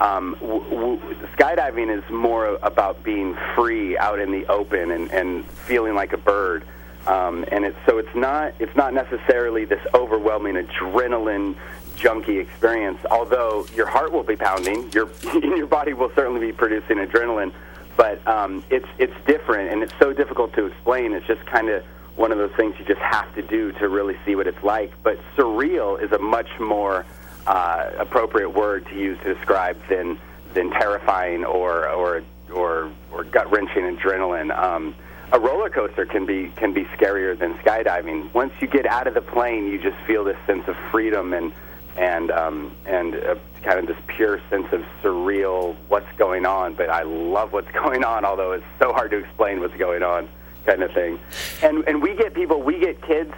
Um, 0.00 0.36
w- 0.40 0.64
w- 0.64 1.00
skydiving 1.36 1.96
is 1.96 2.08
more 2.10 2.58
about 2.62 3.04
being 3.04 3.36
free 3.54 3.96
out 3.96 4.18
in 4.18 4.32
the 4.32 4.46
open 4.46 4.90
and, 4.90 5.10
and 5.12 5.48
feeling 5.50 5.94
like 5.94 6.12
a 6.12 6.16
bird. 6.16 6.64
Um, 7.06 7.44
and 7.50 7.64
it's 7.64 7.76
so 7.86 7.98
it's 7.98 8.14
not 8.14 8.54
it's 8.58 8.74
not 8.76 8.94
necessarily 8.94 9.64
this 9.64 9.84
overwhelming 9.94 10.54
adrenaline 10.54 11.56
junky 11.96 12.40
experience. 12.40 12.98
Although 13.10 13.66
your 13.74 13.86
heart 13.86 14.12
will 14.12 14.22
be 14.22 14.36
pounding, 14.36 14.90
your 14.92 15.10
your 15.34 15.66
body 15.66 15.92
will 15.92 16.10
certainly 16.14 16.40
be 16.40 16.52
producing 16.52 16.98
adrenaline, 16.98 17.52
but 17.96 18.26
um, 18.26 18.64
it's 18.70 18.88
it's 18.98 19.14
different 19.26 19.70
and 19.70 19.82
it's 19.82 19.94
so 19.98 20.12
difficult 20.12 20.52
to 20.54 20.66
explain. 20.66 21.12
It's 21.12 21.26
just 21.26 21.44
kind 21.46 21.68
of 21.68 21.84
one 22.16 22.32
of 22.32 22.38
those 22.38 22.52
things 22.52 22.74
you 22.78 22.84
just 22.84 23.00
have 23.00 23.34
to 23.34 23.42
do 23.42 23.72
to 23.72 23.88
really 23.88 24.16
see 24.24 24.34
what 24.34 24.46
it's 24.46 24.62
like. 24.62 24.92
But 25.02 25.18
surreal 25.36 26.02
is 26.02 26.12
a 26.12 26.18
much 26.18 26.48
more 26.60 27.06
uh, 27.46 27.90
appropriate 27.98 28.50
word 28.50 28.86
to 28.86 28.94
use 28.94 29.18
to 29.22 29.34
describe 29.34 29.76
than 29.88 30.18
than 30.54 30.70
terrifying 30.70 31.44
or 31.44 31.88
or 31.88 32.22
or, 32.52 32.92
or 33.10 33.24
gut 33.24 33.50
wrenching 33.50 33.96
adrenaline. 33.96 34.56
Um, 34.56 34.94
a 35.32 35.40
roller 35.40 35.70
coaster 35.70 36.04
can 36.04 36.26
be 36.26 36.52
can 36.56 36.72
be 36.72 36.84
scarier 36.84 37.38
than 37.38 37.54
skydiving. 37.54 38.32
Once 38.34 38.52
you 38.60 38.68
get 38.68 38.86
out 38.86 39.06
of 39.06 39.14
the 39.14 39.22
plane, 39.22 39.66
you 39.66 39.80
just 39.80 39.96
feel 40.06 40.24
this 40.24 40.36
sense 40.46 40.68
of 40.68 40.76
freedom 40.90 41.32
and 41.32 41.52
and 41.96 42.30
um, 42.30 42.74
and 42.86 43.14
a, 43.14 43.38
kind 43.62 43.78
of 43.78 43.86
this 43.86 43.96
pure 44.06 44.40
sense 44.50 44.66
of 44.72 44.82
surreal 45.02 45.76
what's 45.88 46.10
going 46.16 46.46
on. 46.46 46.74
But 46.74 46.90
I 46.90 47.02
love 47.02 47.52
what's 47.52 47.70
going 47.84 48.04
on, 48.04 48.24
although 48.24 48.52
it's 48.52 48.64
so 48.78 48.92
hard 48.92 49.10
to 49.12 49.18
explain 49.18 49.60
what's 49.60 49.76
going 49.76 50.02
on, 50.02 50.28
kind 50.66 50.82
of 50.82 50.92
thing. 50.92 51.18
And 51.62 51.84
and 51.86 52.02
we 52.02 52.14
get 52.14 52.34
people, 52.34 52.62
we 52.62 52.78
get 52.78 53.02
kids 53.02 53.32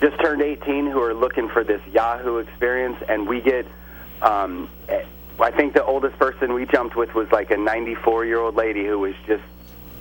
just 0.00 0.20
turned 0.20 0.42
18 0.42 0.86
who 0.86 1.00
are 1.00 1.14
looking 1.14 1.48
for 1.48 1.64
this 1.64 1.80
Yahoo 1.86 2.38
experience, 2.38 2.96
and 3.08 3.28
we 3.28 3.40
get. 3.40 3.66
Um, 4.22 4.68
I 5.40 5.50
think 5.50 5.74
the 5.74 5.84
oldest 5.84 6.16
person 6.16 6.54
we 6.54 6.64
jumped 6.64 6.94
with 6.94 7.12
was 7.12 7.30
like 7.32 7.50
a 7.50 7.56
94 7.56 8.24
year 8.24 8.38
old 8.38 8.54
lady 8.54 8.86
who 8.86 9.00
was 9.00 9.14
just 9.26 9.42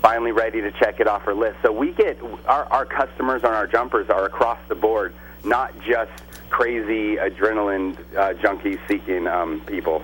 finally 0.04 0.32
ready 0.32 0.62
to 0.62 0.72
check 0.74 1.00
it 1.00 1.08
off 1.08 1.24
her 1.24 1.34
list. 1.34 1.58
So 1.64 1.72
we 1.72 1.92
get 1.92 2.20
our, 2.46 2.66
our 2.66 2.86
customers 2.86 3.44
on 3.44 3.52
our 3.52 3.66
jumpers 3.66 4.10
are 4.10 4.26
across 4.26 4.60
the 4.68 4.76
board, 4.76 5.16
not 5.44 5.74
just 5.80 6.12
crazy 6.54 7.16
adrenaline 7.16 7.98
uh, 8.16 8.34
junkie 8.36 8.78
seeking 8.88 9.26
um, 9.26 9.60
people. 9.66 10.04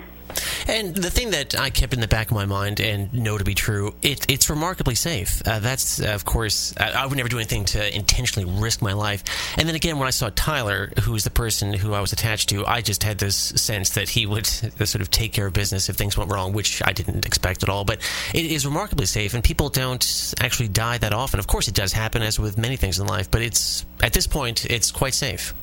And 0.68 0.96
the 0.96 1.10
thing 1.10 1.30
that 1.32 1.60
I 1.60 1.70
kept 1.70 1.94
in 1.94 2.00
the 2.00 2.08
back 2.08 2.30
of 2.30 2.36
my 2.36 2.46
mind 2.46 2.80
and 2.80 3.12
know 3.14 3.38
to 3.38 3.44
be 3.44 3.54
true, 3.54 3.94
it, 4.02 4.26
it's 4.30 4.50
remarkably 4.50 4.96
safe. 4.96 5.42
Uh, 5.48 5.60
that's, 5.60 6.02
uh, 6.02 6.08
of 6.08 6.26
course, 6.26 6.76
I, 6.78 6.92
I, 6.92 7.06
would 7.06 7.18
never 7.18 7.30
do 7.30 7.38
anything 7.38 7.66
to 7.66 7.96
intentionally 7.96 8.52
risk 8.60 8.82
my 8.82 8.94
life. 8.94 9.24
And 9.58 9.68
then 9.68 9.76
again, 9.76 9.98
when 9.98 10.08
I 10.08 10.12
saw 10.12 10.30
Tyler, 10.36 10.92
who 11.04 11.12
was 11.12 11.24
the 11.24 11.32
person 11.32 11.74
who 11.74 11.94
I 11.94 12.02
was 12.02 12.14
attached 12.14 12.50
to, 12.50 12.66
I 12.66 12.82
just 12.82 13.04
had 13.04 13.18
this 13.18 13.36
sense 13.36 13.92
that 13.92 14.10
he 14.10 14.26
would 14.26 14.46
sort 14.86 15.02
of 15.02 15.10
take 15.10 15.34
care 15.34 15.48
of 15.48 15.54
business 15.54 15.90
if 15.90 15.96
things 15.96 16.18
went 16.18 16.32
wrong, 16.32 16.54
which 16.54 16.82
I 16.86 16.94
didn't 16.94 17.26
expect 17.26 17.64
at 17.64 17.70
all. 17.70 17.84
But 17.84 18.00
it 18.34 18.46
is 18.46 18.66
remarkably 18.66 19.08
safe, 19.08 19.34
and 19.34 19.44
people 19.44 19.70
don't 19.70 20.34
actually 20.40 20.68
die 20.68 20.98
that 21.00 21.14
often. 21.14 21.40
Of 21.40 21.48
course, 21.48 21.68
it 21.68 21.76
does 21.76 21.94
happen, 21.94 22.22
as 22.22 22.40
with 22.40 22.58
many 22.58 22.76
things 22.76 23.00
in 23.00 23.08
life, 23.08 23.30
but 23.30 23.42
it's 23.42 23.86
at 24.02 24.14
this 24.14 24.28
point, 24.28 24.66
it's 24.66 24.92
quite 24.92 25.14
safe. 25.14 25.54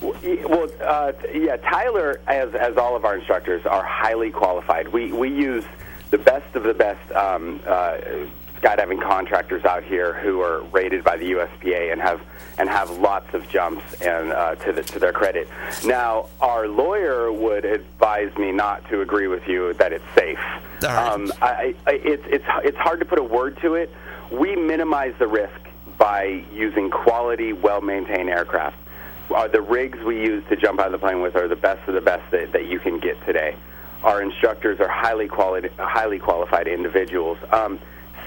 Well, 0.00 0.68
uh, 0.80 1.12
yeah, 1.34 1.56
Tyler, 1.56 2.20
as 2.26 2.54
as 2.54 2.76
all 2.76 2.94
of 2.94 3.04
our 3.04 3.16
instructors, 3.16 3.66
are 3.66 3.82
highly 3.82 4.30
qualified. 4.30 4.88
We 4.88 5.12
we 5.12 5.28
use 5.28 5.64
the 6.10 6.18
best 6.18 6.54
of 6.54 6.62
the 6.62 6.74
best 6.74 7.10
um, 7.12 7.60
uh, 7.66 7.98
skydiving 8.60 9.02
contractors 9.02 9.64
out 9.64 9.84
here 9.84 10.14
who 10.14 10.40
are 10.40 10.62
rated 10.64 11.04
by 11.04 11.16
the 11.16 11.32
USPA 11.32 11.92
and 11.92 12.00
have 12.00 12.20
and 12.58 12.68
have 12.68 12.90
lots 12.90 13.32
of 13.34 13.48
jumps 13.48 13.84
and 14.00 14.32
uh, 14.32 14.54
to 14.56 14.72
the, 14.72 14.82
to 14.82 14.98
their 14.98 15.12
credit. 15.12 15.48
Now, 15.84 16.28
our 16.40 16.66
lawyer 16.66 17.30
would 17.30 17.64
advise 17.64 18.36
me 18.36 18.50
not 18.50 18.88
to 18.90 19.00
agree 19.00 19.28
with 19.28 19.46
you 19.46 19.72
that 19.74 19.92
it's 19.92 20.04
safe. 20.14 20.40
Right. 20.82 21.08
Um, 21.08 21.32
I, 21.40 21.74
I, 21.86 21.92
it's 21.92 22.24
it's 22.26 22.44
it's 22.64 22.78
hard 22.78 23.00
to 23.00 23.04
put 23.04 23.18
a 23.18 23.22
word 23.22 23.58
to 23.62 23.74
it. 23.74 23.92
We 24.30 24.54
minimize 24.54 25.14
the 25.18 25.26
risk 25.26 25.60
by 25.96 26.44
using 26.52 26.90
quality, 26.90 27.52
well 27.52 27.80
maintained 27.80 28.28
aircraft 28.28 28.76
are 29.34 29.48
the 29.48 29.60
rigs 29.60 29.98
we 30.04 30.20
use 30.20 30.42
to 30.48 30.56
jump 30.56 30.80
out 30.80 30.86
of 30.86 30.92
the 30.92 30.98
plane 30.98 31.20
with 31.20 31.36
are 31.36 31.48
the 31.48 31.56
best 31.56 31.86
of 31.88 31.94
the 31.94 32.00
best 32.00 32.30
that, 32.30 32.52
that 32.52 32.66
you 32.66 32.78
can 32.78 32.98
get 32.98 33.24
today. 33.26 33.56
Our 34.02 34.22
instructors 34.22 34.80
are 34.80 34.88
highly 34.88 35.28
quality, 35.28 35.68
highly 35.78 36.18
qualified 36.18 36.68
individuals. 36.68 37.38
Um, 37.50 37.78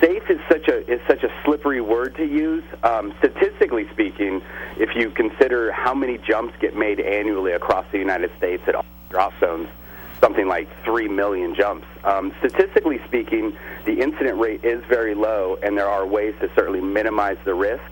safe 0.01 0.29
is 0.29 0.39
such 0.49 0.67
a 0.67 0.91
is 0.91 0.99
such 1.07 1.23
a 1.23 1.31
slippery 1.45 1.81
word 1.81 2.15
to 2.15 2.25
use. 2.25 2.63
Um, 2.83 3.13
statistically 3.19 3.87
speaking, 3.91 4.41
if 4.77 4.95
you 4.95 5.11
consider 5.11 5.71
how 5.71 5.93
many 5.93 6.17
jumps 6.17 6.55
get 6.59 6.75
made 6.75 6.99
annually 6.99 7.53
across 7.53 7.85
the 7.91 7.97
United 7.97 8.31
States 8.37 8.63
at 8.67 8.75
all 8.75 8.85
drop 9.09 9.33
zones, 9.39 9.67
something 10.21 10.47
like 10.47 10.67
three 10.83 11.07
million 11.07 11.55
jumps. 11.55 11.85
Um, 12.03 12.33
statistically 12.39 12.99
speaking, 13.05 13.55
the 13.85 13.99
incident 13.99 14.39
rate 14.39 14.63
is 14.63 14.83
very 14.85 15.15
low, 15.15 15.57
and 15.63 15.77
there 15.77 15.89
are 15.89 16.05
ways 16.05 16.35
to 16.41 16.49
certainly 16.55 16.81
minimize 16.81 17.37
the 17.43 17.53
risk. 17.53 17.83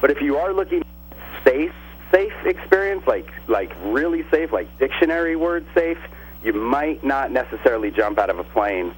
But 0.00 0.10
if 0.10 0.20
you 0.20 0.36
are 0.36 0.52
looking 0.52 0.82
at 0.82 1.44
safe 1.44 1.72
safe 2.12 2.34
experience, 2.44 3.06
like 3.06 3.28
like 3.48 3.72
really 3.84 4.24
safe, 4.30 4.52
like 4.52 4.78
dictionary 4.78 5.34
word 5.34 5.66
safe, 5.74 5.98
you 6.44 6.52
might 6.52 7.02
not 7.02 7.32
necessarily 7.32 7.90
jump 7.90 8.18
out 8.18 8.30
of 8.30 8.38
a 8.38 8.44
plane. 8.44 8.94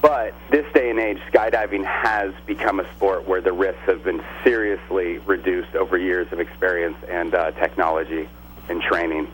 But 0.00 0.34
this 0.50 0.70
day 0.72 0.90
and 0.90 1.00
age, 1.00 1.18
skydiving 1.32 1.84
has 1.84 2.32
become 2.46 2.78
a 2.78 2.88
sport 2.92 3.26
where 3.26 3.40
the 3.40 3.52
risks 3.52 3.82
have 3.86 4.04
been 4.04 4.22
seriously 4.44 5.18
reduced 5.18 5.74
over 5.74 5.98
years 5.98 6.30
of 6.32 6.38
experience 6.38 6.96
and 7.08 7.34
uh, 7.34 7.50
technology 7.52 8.28
and 8.68 8.80
training. 8.80 9.28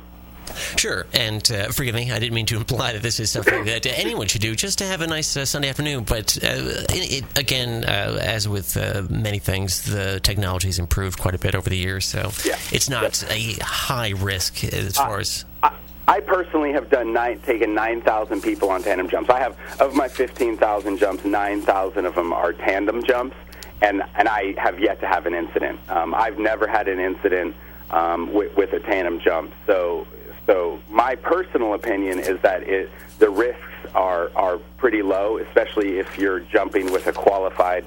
Sure, 0.77 1.07
and 1.13 1.51
uh, 1.51 1.71
forgive 1.71 1.95
me, 1.95 2.11
I 2.11 2.19
didn't 2.19 2.35
mean 2.35 2.47
to 2.47 2.57
imply 2.57 2.93
that 2.93 3.03
this 3.03 3.21
is 3.21 3.31
something 3.31 3.65
that 3.65 3.87
anyone 3.99 4.27
should 4.27 4.41
do 4.41 4.55
just 4.55 4.79
to 4.79 4.85
have 4.85 5.01
a 5.01 5.07
nice 5.07 5.37
uh, 5.37 5.45
Sunday 5.45 5.69
afternoon. 5.69 6.05
But 6.05 6.37
uh, 6.43 6.85
it, 6.91 7.25
it, 7.25 7.39
again, 7.39 7.85
uh, 7.85 8.19
as 8.21 8.49
with 8.49 8.77
uh, 8.77 9.03
many 9.09 9.39
things, 9.39 9.83
the 9.83 10.21
technology 10.21 10.69
has 10.69 10.79
improved 10.79 11.19
quite 11.19 11.35
a 11.35 11.39
bit 11.39 11.55
over 11.55 11.69
the 11.69 11.77
years, 11.77 12.07
so 12.07 12.31
yeah. 12.45 12.59
it's 12.73 12.89
not 12.89 13.23
a 13.31 13.53
high 13.63 14.11
risk 14.11 14.65
as 14.65 14.97
far 14.97 15.21
as. 15.21 15.45
I, 15.63 15.73
I 16.07 16.21
personally 16.21 16.73
have 16.73 16.91
done 16.91 17.13
nine, 17.13 17.41
taken 17.41 17.75
9,000 17.75 18.43
people 18.43 18.71
on 18.71 18.83
tandem 18.83 19.09
jumps. 19.09 19.31
I 19.31 19.39
have, 19.39 19.57
of 19.81 19.95
my 19.95 20.09
15,000 20.09 20.99
jumps, 20.99 21.25
9,000 21.25 22.05
of 22.05 22.15
them 22.15 22.33
are 22.33 22.53
tandem 22.53 23.03
jumps, 23.05 23.37
and, 23.81 24.03
and 24.15 24.29
I 24.29 24.55
have 24.59 24.79
yet 24.79 25.01
to 25.01 25.07
have 25.07 25.27
an 25.27 25.35
incident. 25.35 25.81
Um, 25.89 26.15
I've 26.15 26.39
never 26.39 26.67
had 26.67 26.89
an 26.89 27.01
incident 27.01 27.57
um, 27.91 28.33
with, 28.33 28.55
with 28.57 28.73
a 28.75 28.81
tandem 28.81 29.21
jump. 29.21 29.53
So 29.67 30.07
so 30.47 30.81
my 30.91 31.15
personal 31.15 31.75
opinion 31.75 32.19
is 32.19 32.41
that 32.43 32.63
it, 32.65 32.91
the 33.19 33.31
risks 33.31 33.63
are 33.95 34.31
are 34.35 34.59
pretty 34.79 35.03
low, 35.03 35.39
especially 35.39 35.99
if 35.99 36.19
you're 36.19 36.41
jumping 36.41 36.93
with 36.93 37.07
a 37.07 37.13
qualified 37.13 37.85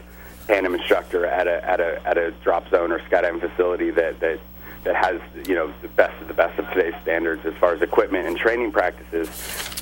tandem 0.48 0.76
instructor 0.76 1.26
at 1.26 1.48
a 1.48 1.64
at 1.70 1.80
a 1.80 2.08
at 2.08 2.18
a 2.18 2.32
drop 2.44 2.70
zone 2.70 2.92
or 2.92 3.00
skydiving 3.00 3.40
facility 3.40 3.92
that 3.92 4.20
that 4.20 4.40
that 4.84 4.96
has 4.96 5.20
you 5.48 5.56
know 5.56 5.74
the 5.82 5.88
best 5.90 6.20
of 6.22 6.28
the 6.28 6.34
best 6.34 6.58
of 6.58 6.68
today's 6.70 6.96
standards 7.02 7.46
as 7.46 7.54
far 7.56 7.74
as 7.74 7.82
equipment 7.82 8.28
and 8.28 8.38
training 8.38 8.72
practices. 8.72 9.30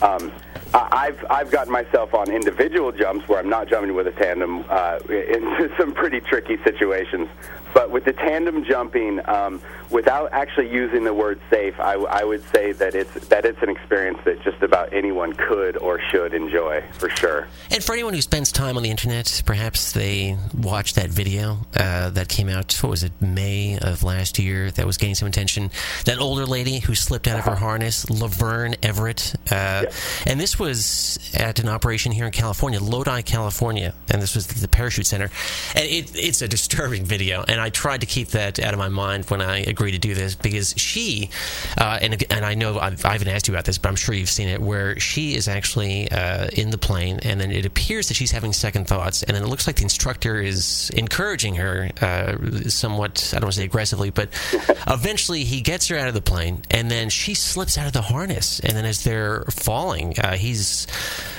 Um, 0.02 0.32
I've 0.76 1.26
I've 1.30 1.52
gotten 1.52 1.72
myself 1.72 2.14
on 2.14 2.32
individual 2.32 2.92
jumps 2.92 3.28
where 3.28 3.40
I'm 3.40 3.50
not 3.50 3.68
jumping 3.68 3.96
with 3.96 4.08
a 4.08 4.12
tandem 4.12 4.66
uh, 4.70 5.00
into 5.10 5.72
some 5.78 5.94
pretty 5.94 6.20
tricky 6.20 6.58
situations. 6.64 7.30
But 7.74 7.92
with 7.92 8.06
the 8.06 8.14
tandem 8.14 8.64
jumping, 8.64 9.20
um, 9.28 9.62
without 9.90 10.30
actually 10.32 10.72
using 10.72 11.04
the 11.04 11.14
word 11.14 11.42
safe, 11.50 11.78
I, 11.78 11.96
I 11.96 12.24
would 12.24 12.42
say 12.50 12.72
that 12.72 12.96
it's 12.96 13.14
that 13.28 13.46
it's 13.46 13.62
an 13.62 13.70
experience 13.70 14.18
that 14.24 14.42
just 14.44 14.62
about 14.64 14.94
anyone 14.94 15.34
could 15.34 15.76
or 15.78 16.00
should 16.12 16.34
enjoy 16.34 16.84
for 16.94 17.10
sure. 17.10 17.48
And 17.70 17.84
for 17.84 17.92
anyone 17.92 18.14
who 18.14 18.22
spends 18.22 18.54
time 18.54 18.78
on 18.78 18.84
the 18.84 18.90
internet, 18.90 19.42
perhaps 19.46 19.92
they 19.92 20.38
watched 20.58 20.96
that 20.96 21.10
video 21.10 21.58
uh, 21.76 22.12
that 22.12 22.30
came 22.30 22.48
out. 22.48 22.72
What 22.82 22.92
was 22.92 23.04
it, 23.04 23.12
May 23.22 23.78
of 23.82 24.04
last 24.04 24.40
year? 24.40 24.72
That 24.72 24.86
was 24.86 24.98
gaining 24.98 25.16
some 25.16 25.28
attention. 25.28 25.70
That 26.06 26.20
older 26.20 26.46
lady 26.46 26.80
who 26.80 26.96
slipped 26.96 27.28
out 27.28 27.40
of 27.40 27.46
her 27.46 27.56
harness, 27.56 28.10
Laverne 28.10 28.76
Everett, 28.84 29.36
uh, 29.52 29.84
yeah. 29.84 29.92
and 30.26 30.40
this 30.40 30.58
was 30.58 30.65
at 30.68 31.60
an 31.60 31.70
operation 31.70 32.12
here 32.12 32.26
in 32.26 32.32
California, 32.32 32.80
Lodi, 32.80 33.22
California, 33.22 33.94
and 34.10 34.22
this 34.22 34.36
was 34.36 34.48
the 34.48 34.68
parachute 34.68 35.06
center. 35.06 35.30
And 35.76 35.86
it, 35.86 36.12
it's 36.16 36.42
a 36.42 36.48
disturbing 36.48 37.06
video, 37.06 37.44
and 37.48 37.60
I 37.60 37.70
tried 37.70 38.02
to 38.02 38.08
keep 38.08 38.30
that 38.30 38.60
out 38.60 38.74
of 38.74 38.80
my 38.80 38.90
mind 38.90 39.26
when 39.26 39.42
I 39.42 39.60
agreed 39.60 39.92
to 39.92 39.98
do 39.98 40.14
this 40.14 40.36
because 40.36 40.74
she, 40.78 41.30
uh, 41.78 42.00
and 42.02 42.24
and 42.32 42.46
I 42.46 42.56
know 42.56 42.80
I've, 42.80 43.06
I 43.06 43.14
haven't 43.14 43.28
asked 43.28 43.48
you 43.48 43.54
about 43.54 43.66
this, 43.66 43.78
but 43.78 43.90
I'm 43.90 43.96
sure 43.96 44.16
you've 44.16 44.30
seen 44.30 44.48
it, 44.48 44.62
where 44.62 45.00
she 45.00 45.36
is 45.36 45.48
actually 45.48 46.10
uh, 46.12 46.48
in 46.54 46.70
the 46.70 46.78
plane, 46.78 47.20
and 47.24 47.40
then 47.40 47.52
it 47.52 47.66
appears 47.66 48.08
that 48.08 48.16
she's 48.16 48.32
having 48.32 48.54
second 48.54 48.88
thoughts, 48.88 49.24
and 49.24 49.36
then 49.36 49.44
it 49.44 49.48
looks 49.48 49.68
like 49.68 49.78
the 49.78 49.84
instructor 49.84 50.42
is 50.42 50.90
encouraging 50.92 51.56
her 51.56 51.90
uh, 52.02 52.70
somewhat, 52.70 53.32
I 53.34 53.40
don't 53.40 53.46
want 53.46 53.54
to 53.54 53.60
say 53.60 53.66
aggressively, 53.66 54.10
but 54.10 54.30
eventually 54.88 55.44
he 55.44 55.62
gets 55.62 55.88
her 55.90 55.98
out 55.98 56.08
of 56.08 56.14
the 56.14 56.22
plane, 56.22 56.64
and 56.72 56.90
then 56.90 57.10
she 57.10 57.34
slips 57.34 57.78
out 57.78 57.88
of 57.88 57.94
the 57.94 58.02
harness, 58.02 58.60
and 58.60 58.76
then 58.76 58.86
as 58.86 59.04
they're 59.04 59.44
falling, 59.46 60.20
uh, 60.20 60.36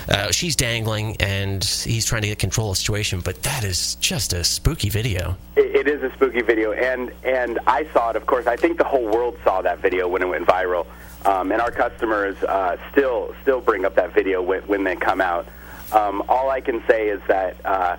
uh, 0.09 0.31
she's 0.31 0.57
dangling, 0.57 1.17
and 1.21 1.65
he's 1.65 2.07
trying 2.07 2.23
to 2.23 2.29
get 2.29 2.39
control 2.39 2.71
of 2.71 2.77
the 2.77 2.81
situation, 2.81 3.21
but 3.21 3.43
that 3.43 3.65
is 3.65 3.97
just 3.97 4.33
a 4.33 4.45
spooky 4.45 4.89
video. 4.89 5.37
it, 5.57 5.87
it 5.87 5.89
is 5.89 6.03
a 6.03 6.13
spooky 6.15 6.43
video, 6.43 6.73
and 6.73 7.13
and 7.25 7.59
I 7.67 7.87
saw 7.93 8.11
it. 8.11 8.17
Of 8.17 8.27
course, 8.27 8.47
I 8.47 8.57
think 8.57 8.79
the 8.79 8.85
whole 8.85 9.05
world 9.05 9.39
saw 9.45 9.63
that 9.63 9.79
video 9.79 10.09
when 10.09 10.23
it 10.23 10.29
went 10.29 10.47
viral, 10.47 10.87
um, 11.25 11.53
and 11.53 11.61
our 11.61 11.71
customers 11.71 12.37
uh, 12.43 12.77
still 12.93 13.35
still 13.43 13.61
bring 13.61 13.85
up 13.85 13.95
that 13.95 14.13
video 14.13 14.43
when, 14.43 14.63
when 14.63 14.85
they 14.85 14.97
come 14.97 15.21
out. 15.21 15.47
Um, 15.93 16.23
all 16.29 16.51
I 16.51 16.61
can 16.61 16.83
say 16.89 17.09
is 17.09 17.21
that. 17.29 17.57
Uh, 17.65 17.97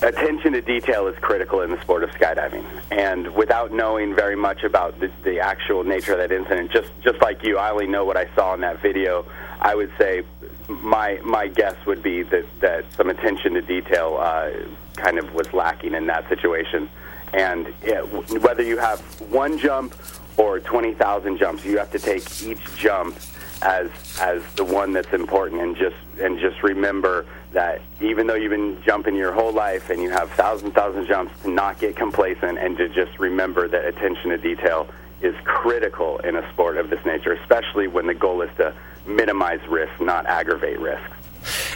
attention 0.00 0.52
to 0.52 0.60
detail 0.60 1.06
is 1.06 1.18
critical 1.18 1.60
in 1.62 1.70
the 1.70 1.80
sport 1.80 2.02
of 2.02 2.10
skydiving. 2.10 2.64
And 2.90 3.34
without 3.34 3.72
knowing 3.72 4.14
very 4.14 4.36
much 4.36 4.64
about 4.64 4.98
the, 5.00 5.10
the, 5.22 5.40
actual 5.40 5.84
nature 5.84 6.12
of 6.12 6.18
that 6.18 6.32
incident, 6.32 6.70
just 6.70 6.90
just 7.02 7.20
like 7.20 7.42
you, 7.42 7.58
I 7.58 7.70
only 7.70 7.86
know 7.86 8.04
what 8.04 8.16
I 8.16 8.32
saw 8.34 8.54
in 8.54 8.60
that 8.60 8.80
video. 8.80 9.26
I 9.60 9.74
would 9.74 9.92
say 9.98 10.22
my 10.68 11.18
my 11.24 11.48
guess 11.48 11.74
would 11.86 12.02
be 12.02 12.22
that 12.22 12.44
that 12.60 12.84
some 12.96 13.10
attention 13.10 13.54
to 13.54 13.62
detail 13.62 14.18
uh, 14.20 14.50
kind 14.94 15.18
of 15.18 15.34
was 15.34 15.52
lacking 15.52 15.94
in 15.94 16.06
that 16.06 16.28
situation. 16.28 16.88
And 17.32 17.72
it, 17.82 18.02
whether 18.42 18.62
you 18.62 18.76
have 18.76 19.00
one 19.30 19.56
jump 19.56 19.94
or 20.36 20.60
20,000 20.60 21.38
jumps, 21.38 21.64
you 21.64 21.78
have 21.78 21.90
to 21.92 21.98
take 21.98 22.42
each 22.42 22.60
jump 22.76 23.16
as 23.62 23.88
as 24.20 24.42
the 24.56 24.64
one 24.64 24.92
that's 24.92 25.12
important 25.12 25.60
and 25.60 25.76
just 25.76 25.96
and 26.20 26.38
just 26.38 26.62
remember 26.62 27.24
that 27.52 27.80
even 28.00 28.26
though 28.26 28.34
you've 28.34 28.50
been 28.50 28.82
jumping 28.82 29.14
your 29.14 29.32
whole 29.32 29.52
life 29.52 29.88
and 29.90 30.02
you 30.02 30.10
have 30.10 30.30
thousands 30.32 30.74
thousands 30.74 31.06
jumps 31.06 31.32
to 31.42 31.48
not 31.48 31.78
get 31.78 31.94
complacent 31.94 32.58
and 32.58 32.76
to 32.76 32.88
just 32.88 33.18
remember 33.18 33.68
that 33.68 33.84
attention 33.84 34.30
to 34.30 34.38
detail 34.38 34.88
is 35.20 35.34
critical 35.44 36.18
in 36.18 36.36
a 36.36 36.52
sport 36.52 36.76
of 36.76 36.90
this 36.90 37.04
nature 37.06 37.32
especially 37.32 37.86
when 37.86 38.06
the 38.06 38.14
goal 38.14 38.42
is 38.42 38.50
to 38.56 38.74
minimize 39.06 39.60
risk 39.68 39.92
not 40.00 40.26
aggravate 40.26 40.80
risks 40.80 41.16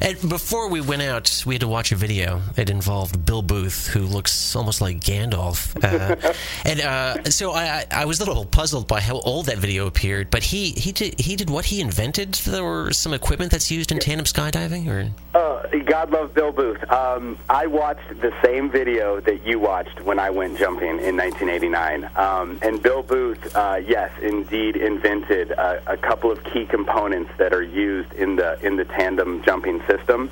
and 0.01 0.17
before 0.29 0.69
we 0.69 0.81
went 0.81 1.03
out, 1.03 1.43
we 1.47 1.55
had 1.55 1.61
to 1.61 1.69
watch 1.69 1.93
a 1.93 1.97
video. 1.97 2.43
It 2.57 2.71
involved 2.71 3.25
Bill 3.25 3.43
Booth, 3.43 3.89
who 3.89 4.01
looks 4.01 4.55
almost 4.57 4.81
like 4.81 5.01
Gandalf. 5.01 5.75
Uh, 5.83 6.33
and 6.65 6.81
uh, 6.81 7.25
so 7.25 7.53
I, 7.53 7.85
I 7.91 8.05
was 8.05 8.21
a 8.21 8.25
little 8.25 8.45
puzzled 8.45 8.87
by 8.87 9.01
how 9.01 9.21
old 9.21 9.47
that 9.47 9.59
video 9.59 9.87
appeared. 9.87 10.31
But 10.31 10.43
he 10.43 10.71
he 10.73 10.93
did 10.93 11.21
he 11.21 11.37
did 11.37 11.51
what 11.51 11.67
he 11.67 11.81
invented. 11.81 12.35
There 12.35 12.65
were 12.65 12.93
some 12.93 13.13
equipment 13.13 13.53
that's 13.53 13.71
used 13.71 13.93
in 13.93 13.99
tandem 13.99 14.27
skydiving, 14.27 14.89
or 14.89 15.11
uh, 15.39 15.67
God 15.85 16.11
love 16.11 16.35
Bill 16.35 16.53
Booth. 16.53 16.91
Um, 16.91 17.39
I 17.49 17.67
watched 17.67 18.21
the 18.21 18.33
same 18.45 18.71
video 18.71 19.21
that 19.21 19.47
you 19.47 19.59
watched 19.59 20.01
when 20.03 20.19
I 20.19 20.31
went 20.31 20.59
jumping 20.59 20.99
in 21.01 21.17
1989. 21.17 22.11
Um, 22.17 22.59
and 22.63 22.83
Bill 22.83 23.03
Booth, 23.03 23.55
uh, 23.57 23.81
yes, 23.87 24.11
indeed 24.21 24.77
invented 24.77 25.51
a, 25.53 25.83
a 25.87 25.97
couple 25.97 26.31
of 26.31 26.43
key 26.45 26.67
components 26.67 27.31
that 27.39 27.53
are 27.53 27.63
used 27.63 28.13
in 28.15 28.37
the 28.37 28.59
in 28.65 28.77
the 28.77 28.85
tandem 28.85 29.43
jumping 29.57 29.81
system. 29.87 30.31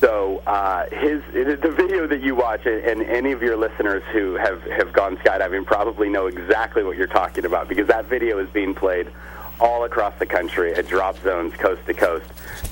So 0.00 0.42
uh, 0.46 0.86
his 0.90 1.22
the 1.32 1.74
video 1.76 2.06
that 2.06 2.22
you 2.22 2.34
watch, 2.36 2.66
and 2.66 3.02
any 3.02 3.32
of 3.32 3.42
your 3.42 3.56
listeners 3.56 4.02
who 4.12 4.34
have 4.34 4.62
have 4.64 4.92
gone 4.92 5.16
skydiving 5.18 5.64
probably 5.66 6.08
know 6.08 6.26
exactly 6.26 6.84
what 6.84 6.96
you're 6.96 7.08
talking 7.08 7.44
about 7.44 7.68
because 7.68 7.88
that 7.88 8.06
video 8.06 8.38
is 8.38 8.48
being 8.50 8.74
played 8.74 9.08
all 9.60 9.84
across 9.84 10.16
the 10.20 10.26
country 10.26 10.72
at 10.74 10.86
drop 10.86 11.18
zones 11.24 11.52
coast 11.54 11.84
to 11.86 11.92
coast 11.92 12.26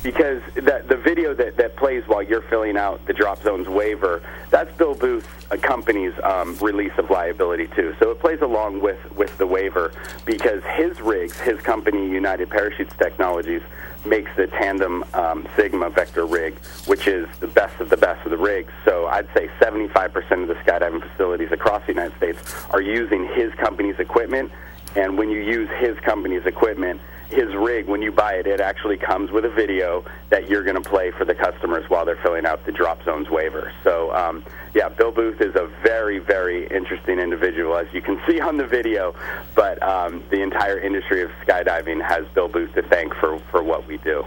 because 0.04 0.40
the, 0.54 0.84
the 0.86 0.96
video 0.96 1.34
that, 1.34 1.56
that 1.56 1.74
plays 1.74 2.06
while 2.06 2.22
you're 2.22 2.42
filling 2.42 2.76
out 2.76 3.04
the 3.06 3.12
drop 3.12 3.42
zones 3.42 3.66
waiver 3.66 4.22
that's 4.50 4.72
bill 4.76 4.94
booth's 4.94 5.26
uh, 5.50 5.56
company's 5.56 6.12
um, 6.22 6.56
release 6.58 6.92
of 6.96 7.10
liability 7.10 7.66
too 7.74 7.92
so 7.98 8.12
it 8.12 8.20
plays 8.20 8.40
along 8.40 8.80
with, 8.80 9.00
with 9.16 9.36
the 9.36 9.46
waiver 9.46 9.90
because 10.24 10.62
his 10.76 11.00
rigs 11.00 11.36
his 11.40 11.60
company 11.60 12.08
united 12.08 12.48
parachutes 12.48 12.94
technologies 12.98 13.62
makes 14.06 14.30
the 14.36 14.46
tandem 14.46 15.04
um, 15.14 15.46
sigma 15.56 15.90
vector 15.90 16.26
rig 16.26 16.58
which 16.86 17.06
is 17.08 17.28
the 17.40 17.46
best 17.46 17.80
of 17.80 17.90
the 17.90 17.96
best 17.96 18.24
of 18.24 18.30
the 18.30 18.36
rigs. 18.36 18.72
So 18.84 19.06
i'd 19.06 19.28
say 19.34 19.48
75% 19.60 20.42
of 20.42 20.48
the 20.48 20.54
skydiving 20.54 21.02
facilities 21.10 21.52
across 21.52 21.82
the 21.86 21.92
united 21.92 22.16
states 22.16 22.54
are 22.70 22.80
using 22.80 23.26
his 23.34 23.52
company's 23.54 23.98
equipment. 23.98 24.50
And 24.94 25.18
when 25.18 25.28
you 25.28 25.40
use 25.40 25.68
his 25.78 25.98
company's 26.00 26.46
equipment, 26.46 27.00
his 27.30 27.54
rig, 27.54 27.86
when 27.86 28.02
you 28.02 28.12
buy 28.12 28.34
it, 28.34 28.46
it 28.46 28.60
actually 28.60 28.96
comes 28.96 29.30
with 29.30 29.44
a 29.44 29.50
video 29.50 30.04
that 30.30 30.48
you're 30.48 30.62
going 30.62 30.80
to 30.80 30.88
play 30.88 31.10
for 31.10 31.24
the 31.24 31.34
customers 31.34 31.88
while 31.88 32.04
they're 32.04 32.16
filling 32.22 32.46
out 32.46 32.64
the 32.64 32.72
drop 32.72 33.04
zones 33.04 33.28
waiver. 33.28 33.72
So, 33.82 34.14
um, 34.14 34.44
yeah, 34.74 34.88
Bill 34.88 35.10
Booth 35.10 35.40
is 35.40 35.54
a 35.54 35.66
very, 35.82 36.18
very 36.18 36.66
interesting 36.68 37.18
individual, 37.18 37.76
as 37.76 37.86
you 37.92 38.00
can 38.00 38.20
see 38.28 38.40
on 38.40 38.56
the 38.56 38.66
video. 38.66 39.14
But 39.54 39.82
um, 39.82 40.22
the 40.30 40.42
entire 40.42 40.78
industry 40.78 41.22
of 41.22 41.30
skydiving 41.44 42.02
has 42.06 42.26
Bill 42.28 42.48
Booth 42.48 42.74
to 42.74 42.82
thank 42.82 43.14
for, 43.14 43.38
for 43.50 43.62
what 43.62 43.86
we 43.86 43.98
do. 43.98 44.24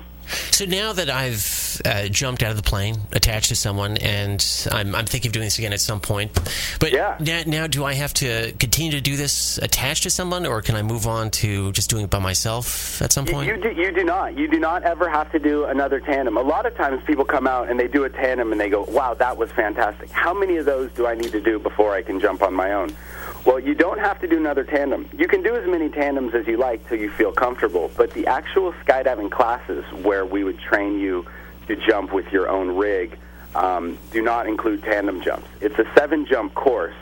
So 0.52 0.66
now 0.66 0.94
that 0.94 1.10
I've 1.10 1.82
uh, 1.86 2.08
jumped 2.08 2.44
out 2.44 2.52
of 2.52 2.58
the 2.58 2.64
plane, 2.64 2.98
attached 3.12 3.50
to 3.50 3.56
someone, 3.56 3.98
and 3.98 4.46
I'm, 4.72 4.96
I'm, 4.96 5.06
thinking 5.06 5.30
of 5.30 5.34
doing 5.34 5.46
this 5.46 5.58
again 5.58 5.74
at 5.74 5.82
some 5.82 6.00
point, 6.00 6.32
but 6.80 6.92
yeah. 6.92 7.18
now, 7.20 7.42
now 7.46 7.68
do 7.68 7.84
I 7.84 7.94
have 7.94 8.14
to 8.16 8.52
continue 8.54 8.92
to 8.92 9.02
do 9.02 9.16
this 9.16 9.58
attached 9.58 10.04
to 10.04 10.10
someone, 10.10 10.46
or 10.46 10.62
can 10.62 10.76
I 10.76 10.82
move 10.82 11.08
on 11.08 11.32
to 11.32 11.72
just 11.72 11.90
doing 11.90 12.04
it 12.04 12.10
by 12.10 12.20
myself 12.20 13.02
at 13.02 13.12
some 13.12 13.26
point? 13.26 13.48
You, 13.48 13.56
you, 13.56 13.62
do, 13.62 13.82
you 13.82 13.92
do 13.92 14.04
not. 14.04 14.38
You 14.38 14.48
do 14.48 14.60
not 14.60 14.84
ever 14.84 15.10
have 15.10 15.32
to 15.32 15.40
do 15.40 15.66
another 15.66 16.00
tandem. 16.00 16.38
A 16.38 16.42
lot 16.42 16.66
of 16.66 16.76
times 16.76 17.02
people 17.06 17.26
come 17.26 17.48
out 17.48 17.70
and 17.70 17.80
they 17.80 17.88
do 17.88 18.04
a 18.04 18.10
tandem 18.10 18.52
and 18.52 18.60
they 18.60 18.70
go, 18.70 18.84
wow, 18.84 19.14
that 19.16 19.38
was 19.38 19.52
fantastic. 19.52 20.10
How 20.12 20.34
many 20.34 20.58
of 20.58 20.66
those 20.66 20.92
do 20.94 21.08
I 21.08 21.16
need 21.16 21.32
to 21.32 21.42
do 21.42 21.60
before 21.60 21.94
I 21.94 22.02
can 22.02 22.20
jump 22.20 22.42
on 22.42 22.54
my 22.54 22.74
own? 22.74 22.96
Well, 23.46 23.60
you 23.60 23.74
don't 23.74 24.00
have 24.00 24.20
to 24.20 24.28
do 24.28 24.38
another 24.38 24.64
tandem. 24.64 25.10
You 25.18 25.28
can 25.28 25.42
do 25.42 25.56
as 25.56 25.66
many 25.66 25.90
tandems 25.90 26.34
as 26.36 26.46
you 26.46 26.58
like 26.58 26.88
till 26.90 27.00
you 27.00 27.10
feel 27.10 27.32
comfortable, 27.32 27.90
but 27.96 28.12
the 28.12 28.28
actual 28.28 28.74
skydiving 28.74 29.32
classes 29.32 29.86
where 30.04 30.26
we 30.26 30.44
would 30.44 30.60
train 30.60 31.00
you 31.00 31.26
to 31.68 31.76
jump 31.76 32.12
with 32.12 32.32
your 32.34 32.50
own 32.50 32.76
rig 32.76 33.18
um, 33.56 33.98
do 34.12 34.22
not 34.22 34.46
include 34.48 34.84
tandem 34.84 35.22
jumps. 35.22 35.48
It's 35.62 35.78
a 35.80 35.88
seven 35.96 36.26
jump 36.26 36.54
course, 36.54 36.96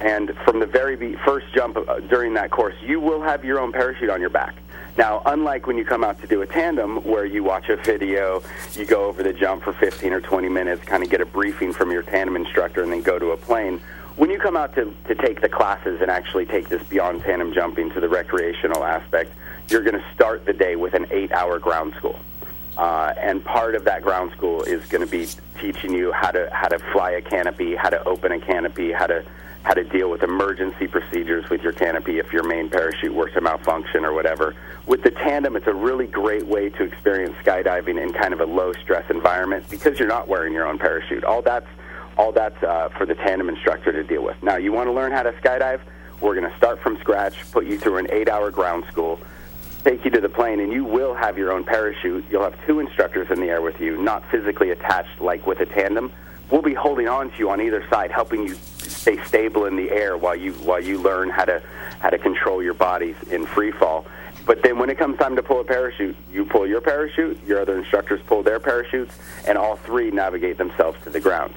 and 0.00 0.36
from 0.44 0.60
the 0.60 0.66
very 0.66 1.16
first 1.24 1.46
jump 1.54 1.76
uh, 1.76 2.00
during 2.00 2.34
that 2.34 2.50
course, 2.50 2.74
you 2.82 3.00
will 3.00 3.22
have 3.22 3.44
your 3.44 3.58
own 3.58 3.72
parachute 3.72 4.10
on 4.10 4.20
your 4.20 4.30
back. 4.30 4.56
Now, 4.96 5.22
unlike 5.26 5.66
when 5.66 5.78
you 5.78 5.84
come 5.84 6.04
out 6.04 6.20
to 6.20 6.26
do 6.26 6.42
a 6.42 6.46
tandem 6.46 6.96
where 7.04 7.24
you 7.24 7.44
watch 7.44 7.68
a 7.68 7.76
video, 7.76 8.42
you 8.74 8.84
go 8.84 9.06
over 9.06 9.22
the 9.22 9.32
jump 9.32 9.62
for 9.62 9.72
15 9.72 10.12
or 10.12 10.20
20 10.20 10.48
minutes, 10.48 10.84
kind 10.84 11.02
of 11.02 11.08
get 11.08 11.20
a 11.20 11.26
briefing 11.26 11.72
from 11.72 11.90
your 11.90 12.02
tandem 12.02 12.36
instructor, 12.36 12.82
and 12.82 12.92
then 12.92 13.02
go 13.02 13.18
to 13.18 13.30
a 13.30 13.36
plane 13.36 13.80
when 14.18 14.30
you 14.30 14.38
come 14.38 14.56
out 14.56 14.74
to, 14.74 14.92
to 15.06 15.14
take 15.14 15.40
the 15.40 15.48
classes 15.48 16.00
and 16.02 16.10
actually 16.10 16.44
take 16.44 16.68
this 16.68 16.82
beyond 16.88 17.22
tandem 17.22 17.52
jumping 17.52 17.88
to 17.92 18.00
the 18.00 18.08
recreational 18.08 18.84
aspect, 18.84 19.32
you're 19.70 19.82
going 19.82 19.98
to 19.98 20.04
start 20.12 20.44
the 20.44 20.52
day 20.52 20.74
with 20.74 20.94
an 20.94 21.06
eight 21.10 21.30
hour 21.30 21.60
ground 21.60 21.94
school. 21.96 22.18
Uh, 22.76 23.14
and 23.16 23.44
part 23.44 23.76
of 23.76 23.84
that 23.84 24.02
ground 24.02 24.32
school 24.32 24.62
is 24.62 24.84
going 24.86 25.04
to 25.04 25.10
be 25.10 25.28
teaching 25.60 25.92
you 25.92 26.12
how 26.12 26.30
to 26.30 26.48
how 26.52 26.68
to 26.68 26.78
fly 26.92 27.12
a 27.12 27.22
canopy, 27.22 27.76
how 27.76 27.90
to 27.90 28.02
open 28.08 28.32
a 28.32 28.40
canopy, 28.40 28.90
how 28.90 29.06
to 29.06 29.24
how 29.62 29.74
to 29.74 29.84
deal 29.84 30.10
with 30.10 30.24
emergency 30.24 30.88
procedures 30.88 31.48
with 31.48 31.62
your 31.62 31.72
canopy 31.72 32.18
if 32.18 32.32
your 32.32 32.42
main 32.42 32.68
parachute 32.68 33.12
were 33.12 33.28
to 33.28 33.40
malfunction 33.40 34.04
or 34.04 34.12
whatever. 34.12 34.54
With 34.86 35.02
the 35.02 35.10
tandem, 35.10 35.54
it's 35.54 35.66
a 35.66 35.74
really 35.74 36.06
great 36.06 36.46
way 36.46 36.70
to 36.70 36.82
experience 36.84 37.36
skydiving 37.44 38.02
in 38.02 38.12
kind 38.12 38.32
of 38.32 38.40
a 38.40 38.46
low 38.46 38.72
stress 38.72 39.08
environment 39.10 39.68
because 39.68 39.98
you're 39.98 40.08
not 40.08 40.26
wearing 40.26 40.52
your 40.52 40.66
own 40.66 40.78
parachute. 40.78 41.22
All 41.22 41.42
that's 41.42 41.68
all 42.18 42.32
that's 42.32 42.60
uh, 42.62 42.88
for 42.98 43.06
the 43.06 43.14
tandem 43.14 43.48
instructor 43.48 43.92
to 43.92 44.02
deal 44.02 44.22
with. 44.22 44.42
Now, 44.42 44.56
you 44.56 44.72
want 44.72 44.88
to 44.88 44.92
learn 44.92 45.12
how 45.12 45.22
to 45.22 45.32
skydive? 45.32 45.80
We're 46.20 46.34
going 46.34 46.50
to 46.50 46.56
start 46.58 46.80
from 46.80 46.98
scratch, 46.98 47.50
put 47.52 47.64
you 47.64 47.78
through 47.78 47.98
an 47.98 48.08
eight 48.10 48.28
hour 48.28 48.50
ground 48.50 48.84
school. 48.90 49.20
take 49.84 50.04
you 50.04 50.10
to 50.10 50.20
the 50.20 50.28
plane, 50.28 50.58
and 50.58 50.72
you 50.72 50.84
will 50.84 51.14
have 51.14 51.38
your 51.38 51.52
own 51.52 51.62
parachute. 51.62 52.24
You'll 52.28 52.42
have 52.42 52.56
two 52.66 52.80
instructors 52.80 53.30
in 53.30 53.40
the 53.40 53.46
air 53.46 53.62
with 53.62 53.80
you, 53.80 53.96
not 53.96 54.28
physically 54.30 54.70
attached 54.72 55.20
like 55.20 55.46
with 55.46 55.60
a 55.60 55.66
tandem. 55.66 56.12
We'll 56.50 56.62
be 56.62 56.74
holding 56.74 57.08
on 57.08 57.30
to 57.30 57.38
you 57.38 57.50
on 57.50 57.60
either 57.60 57.86
side, 57.88 58.10
helping 58.10 58.48
you 58.48 58.54
stay 58.54 59.22
stable 59.24 59.66
in 59.66 59.76
the 59.76 59.90
air 59.90 60.16
while 60.16 60.34
you 60.34 60.52
while 60.54 60.80
you 60.80 60.98
learn 60.98 61.30
how 61.30 61.44
to 61.44 61.62
how 62.00 62.10
to 62.10 62.18
control 62.18 62.62
your 62.62 62.74
bodies 62.74 63.16
in 63.30 63.46
free 63.46 63.70
fall. 63.70 64.06
But 64.46 64.62
then 64.62 64.78
when 64.78 64.88
it 64.88 64.96
comes 64.96 65.18
time 65.18 65.36
to 65.36 65.42
pull 65.42 65.60
a 65.60 65.64
parachute, 65.64 66.16
you 66.32 66.46
pull 66.46 66.66
your 66.66 66.80
parachute, 66.80 67.38
your 67.46 67.60
other 67.60 67.78
instructors 67.78 68.20
pull 68.26 68.42
their 68.42 68.58
parachutes, 68.58 69.14
and 69.46 69.58
all 69.58 69.76
three 69.76 70.10
navigate 70.10 70.56
themselves 70.56 70.98
to 71.04 71.10
the 71.10 71.20
ground. 71.20 71.54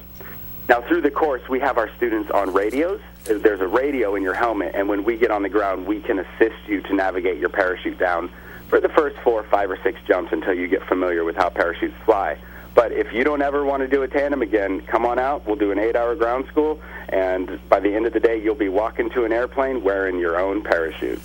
Now, 0.72 0.80
through 0.80 1.02
the 1.02 1.10
course, 1.10 1.46
we 1.50 1.60
have 1.60 1.76
our 1.76 1.94
students 1.98 2.30
on 2.30 2.50
radios. 2.54 2.98
There's 3.24 3.60
a 3.60 3.66
radio 3.66 4.14
in 4.14 4.22
your 4.22 4.32
helmet, 4.32 4.72
and 4.74 4.88
when 4.88 5.04
we 5.04 5.18
get 5.18 5.30
on 5.30 5.42
the 5.42 5.50
ground, 5.50 5.86
we 5.86 6.00
can 6.00 6.18
assist 6.18 6.66
you 6.66 6.80
to 6.80 6.94
navigate 6.94 7.36
your 7.36 7.50
parachute 7.50 7.98
down 7.98 8.30
for 8.68 8.80
the 8.80 8.88
first 8.88 9.18
four, 9.18 9.42
five, 9.42 9.70
or 9.70 9.78
six 9.82 10.00
jumps 10.08 10.32
until 10.32 10.54
you 10.54 10.68
get 10.68 10.82
familiar 10.84 11.24
with 11.24 11.36
how 11.36 11.50
parachutes 11.50 11.94
fly. 12.06 12.38
But 12.74 12.90
if 12.90 13.12
you 13.12 13.22
don't 13.22 13.42
ever 13.42 13.66
want 13.66 13.82
to 13.82 13.86
do 13.86 14.02
a 14.02 14.08
tandem 14.08 14.40
again, 14.40 14.80
come 14.80 15.04
on 15.04 15.18
out. 15.18 15.46
We'll 15.46 15.56
do 15.56 15.72
an 15.72 15.78
eight 15.78 15.94
hour 15.94 16.14
ground 16.14 16.46
school, 16.46 16.80
and 17.10 17.60
by 17.68 17.78
the 17.78 17.94
end 17.94 18.06
of 18.06 18.14
the 18.14 18.20
day, 18.20 18.40
you'll 18.42 18.54
be 18.54 18.70
walking 18.70 19.10
to 19.10 19.24
an 19.24 19.32
airplane 19.34 19.84
wearing 19.84 20.18
your 20.18 20.40
own 20.40 20.62
parachute. 20.62 21.20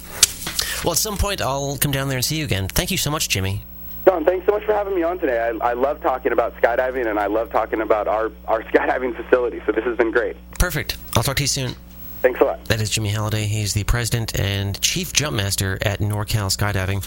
Well, 0.83 0.91
at 0.91 0.97
some 0.97 1.15
point, 1.15 1.41
I'll 1.41 1.77
come 1.77 1.93
down 1.93 2.09
there 2.09 2.17
and 2.17 2.25
see 2.25 2.35
you 2.35 2.43
again. 2.43 2.67
Thank 2.67 2.91
you 2.91 2.97
so 2.97 3.09
much, 3.09 3.29
Jimmy. 3.29 3.63
Don, 4.07 4.23
thanks 4.23 4.45
so 4.45 4.53
much 4.53 4.63
for 4.63 4.71
having 4.71 4.95
me 4.95 5.03
on 5.03 5.19
today. 5.19 5.37
I, 5.37 5.71
I 5.71 5.73
love 5.73 5.99
talking 5.99 6.31
about 6.31 6.55
skydiving, 6.61 7.09
and 7.09 7.19
I 7.19 7.25
love 7.25 7.51
talking 7.51 7.81
about 7.81 8.07
our, 8.07 8.31
our 8.45 8.63
skydiving 8.71 9.13
facility, 9.13 9.61
so 9.65 9.73
this 9.73 9.83
has 9.83 9.97
been 9.97 10.11
great. 10.11 10.37
Perfect. 10.57 10.95
I'll 11.17 11.23
talk 11.23 11.35
to 11.35 11.43
you 11.43 11.47
soon. 11.47 11.75
Thanks 12.21 12.39
a 12.39 12.45
lot. 12.45 12.63
That 12.65 12.79
is 12.79 12.89
Jimmy 12.89 13.09
Halliday. 13.09 13.47
He's 13.47 13.73
the 13.73 13.83
president 13.83 14.39
and 14.39 14.79
chief 14.79 15.11
jumpmaster 15.11 15.77
at 15.85 15.99
NorCal 15.99 16.49
Skydiving, 16.55 17.03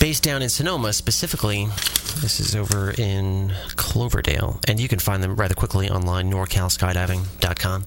based 0.00 0.24
down 0.24 0.42
in 0.42 0.48
Sonoma 0.48 0.92
specifically. 0.92 1.66
This 2.20 2.40
is 2.40 2.56
over 2.56 2.90
in 2.98 3.52
Cloverdale, 3.76 4.58
and 4.66 4.80
you 4.80 4.88
can 4.88 4.98
find 4.98 5.22
them 5.22 5.36
rather 5.36 5.54
quickly 5.54 5.88
online, 5.88 6.32
norcalskydiving.com. 6.32 7.84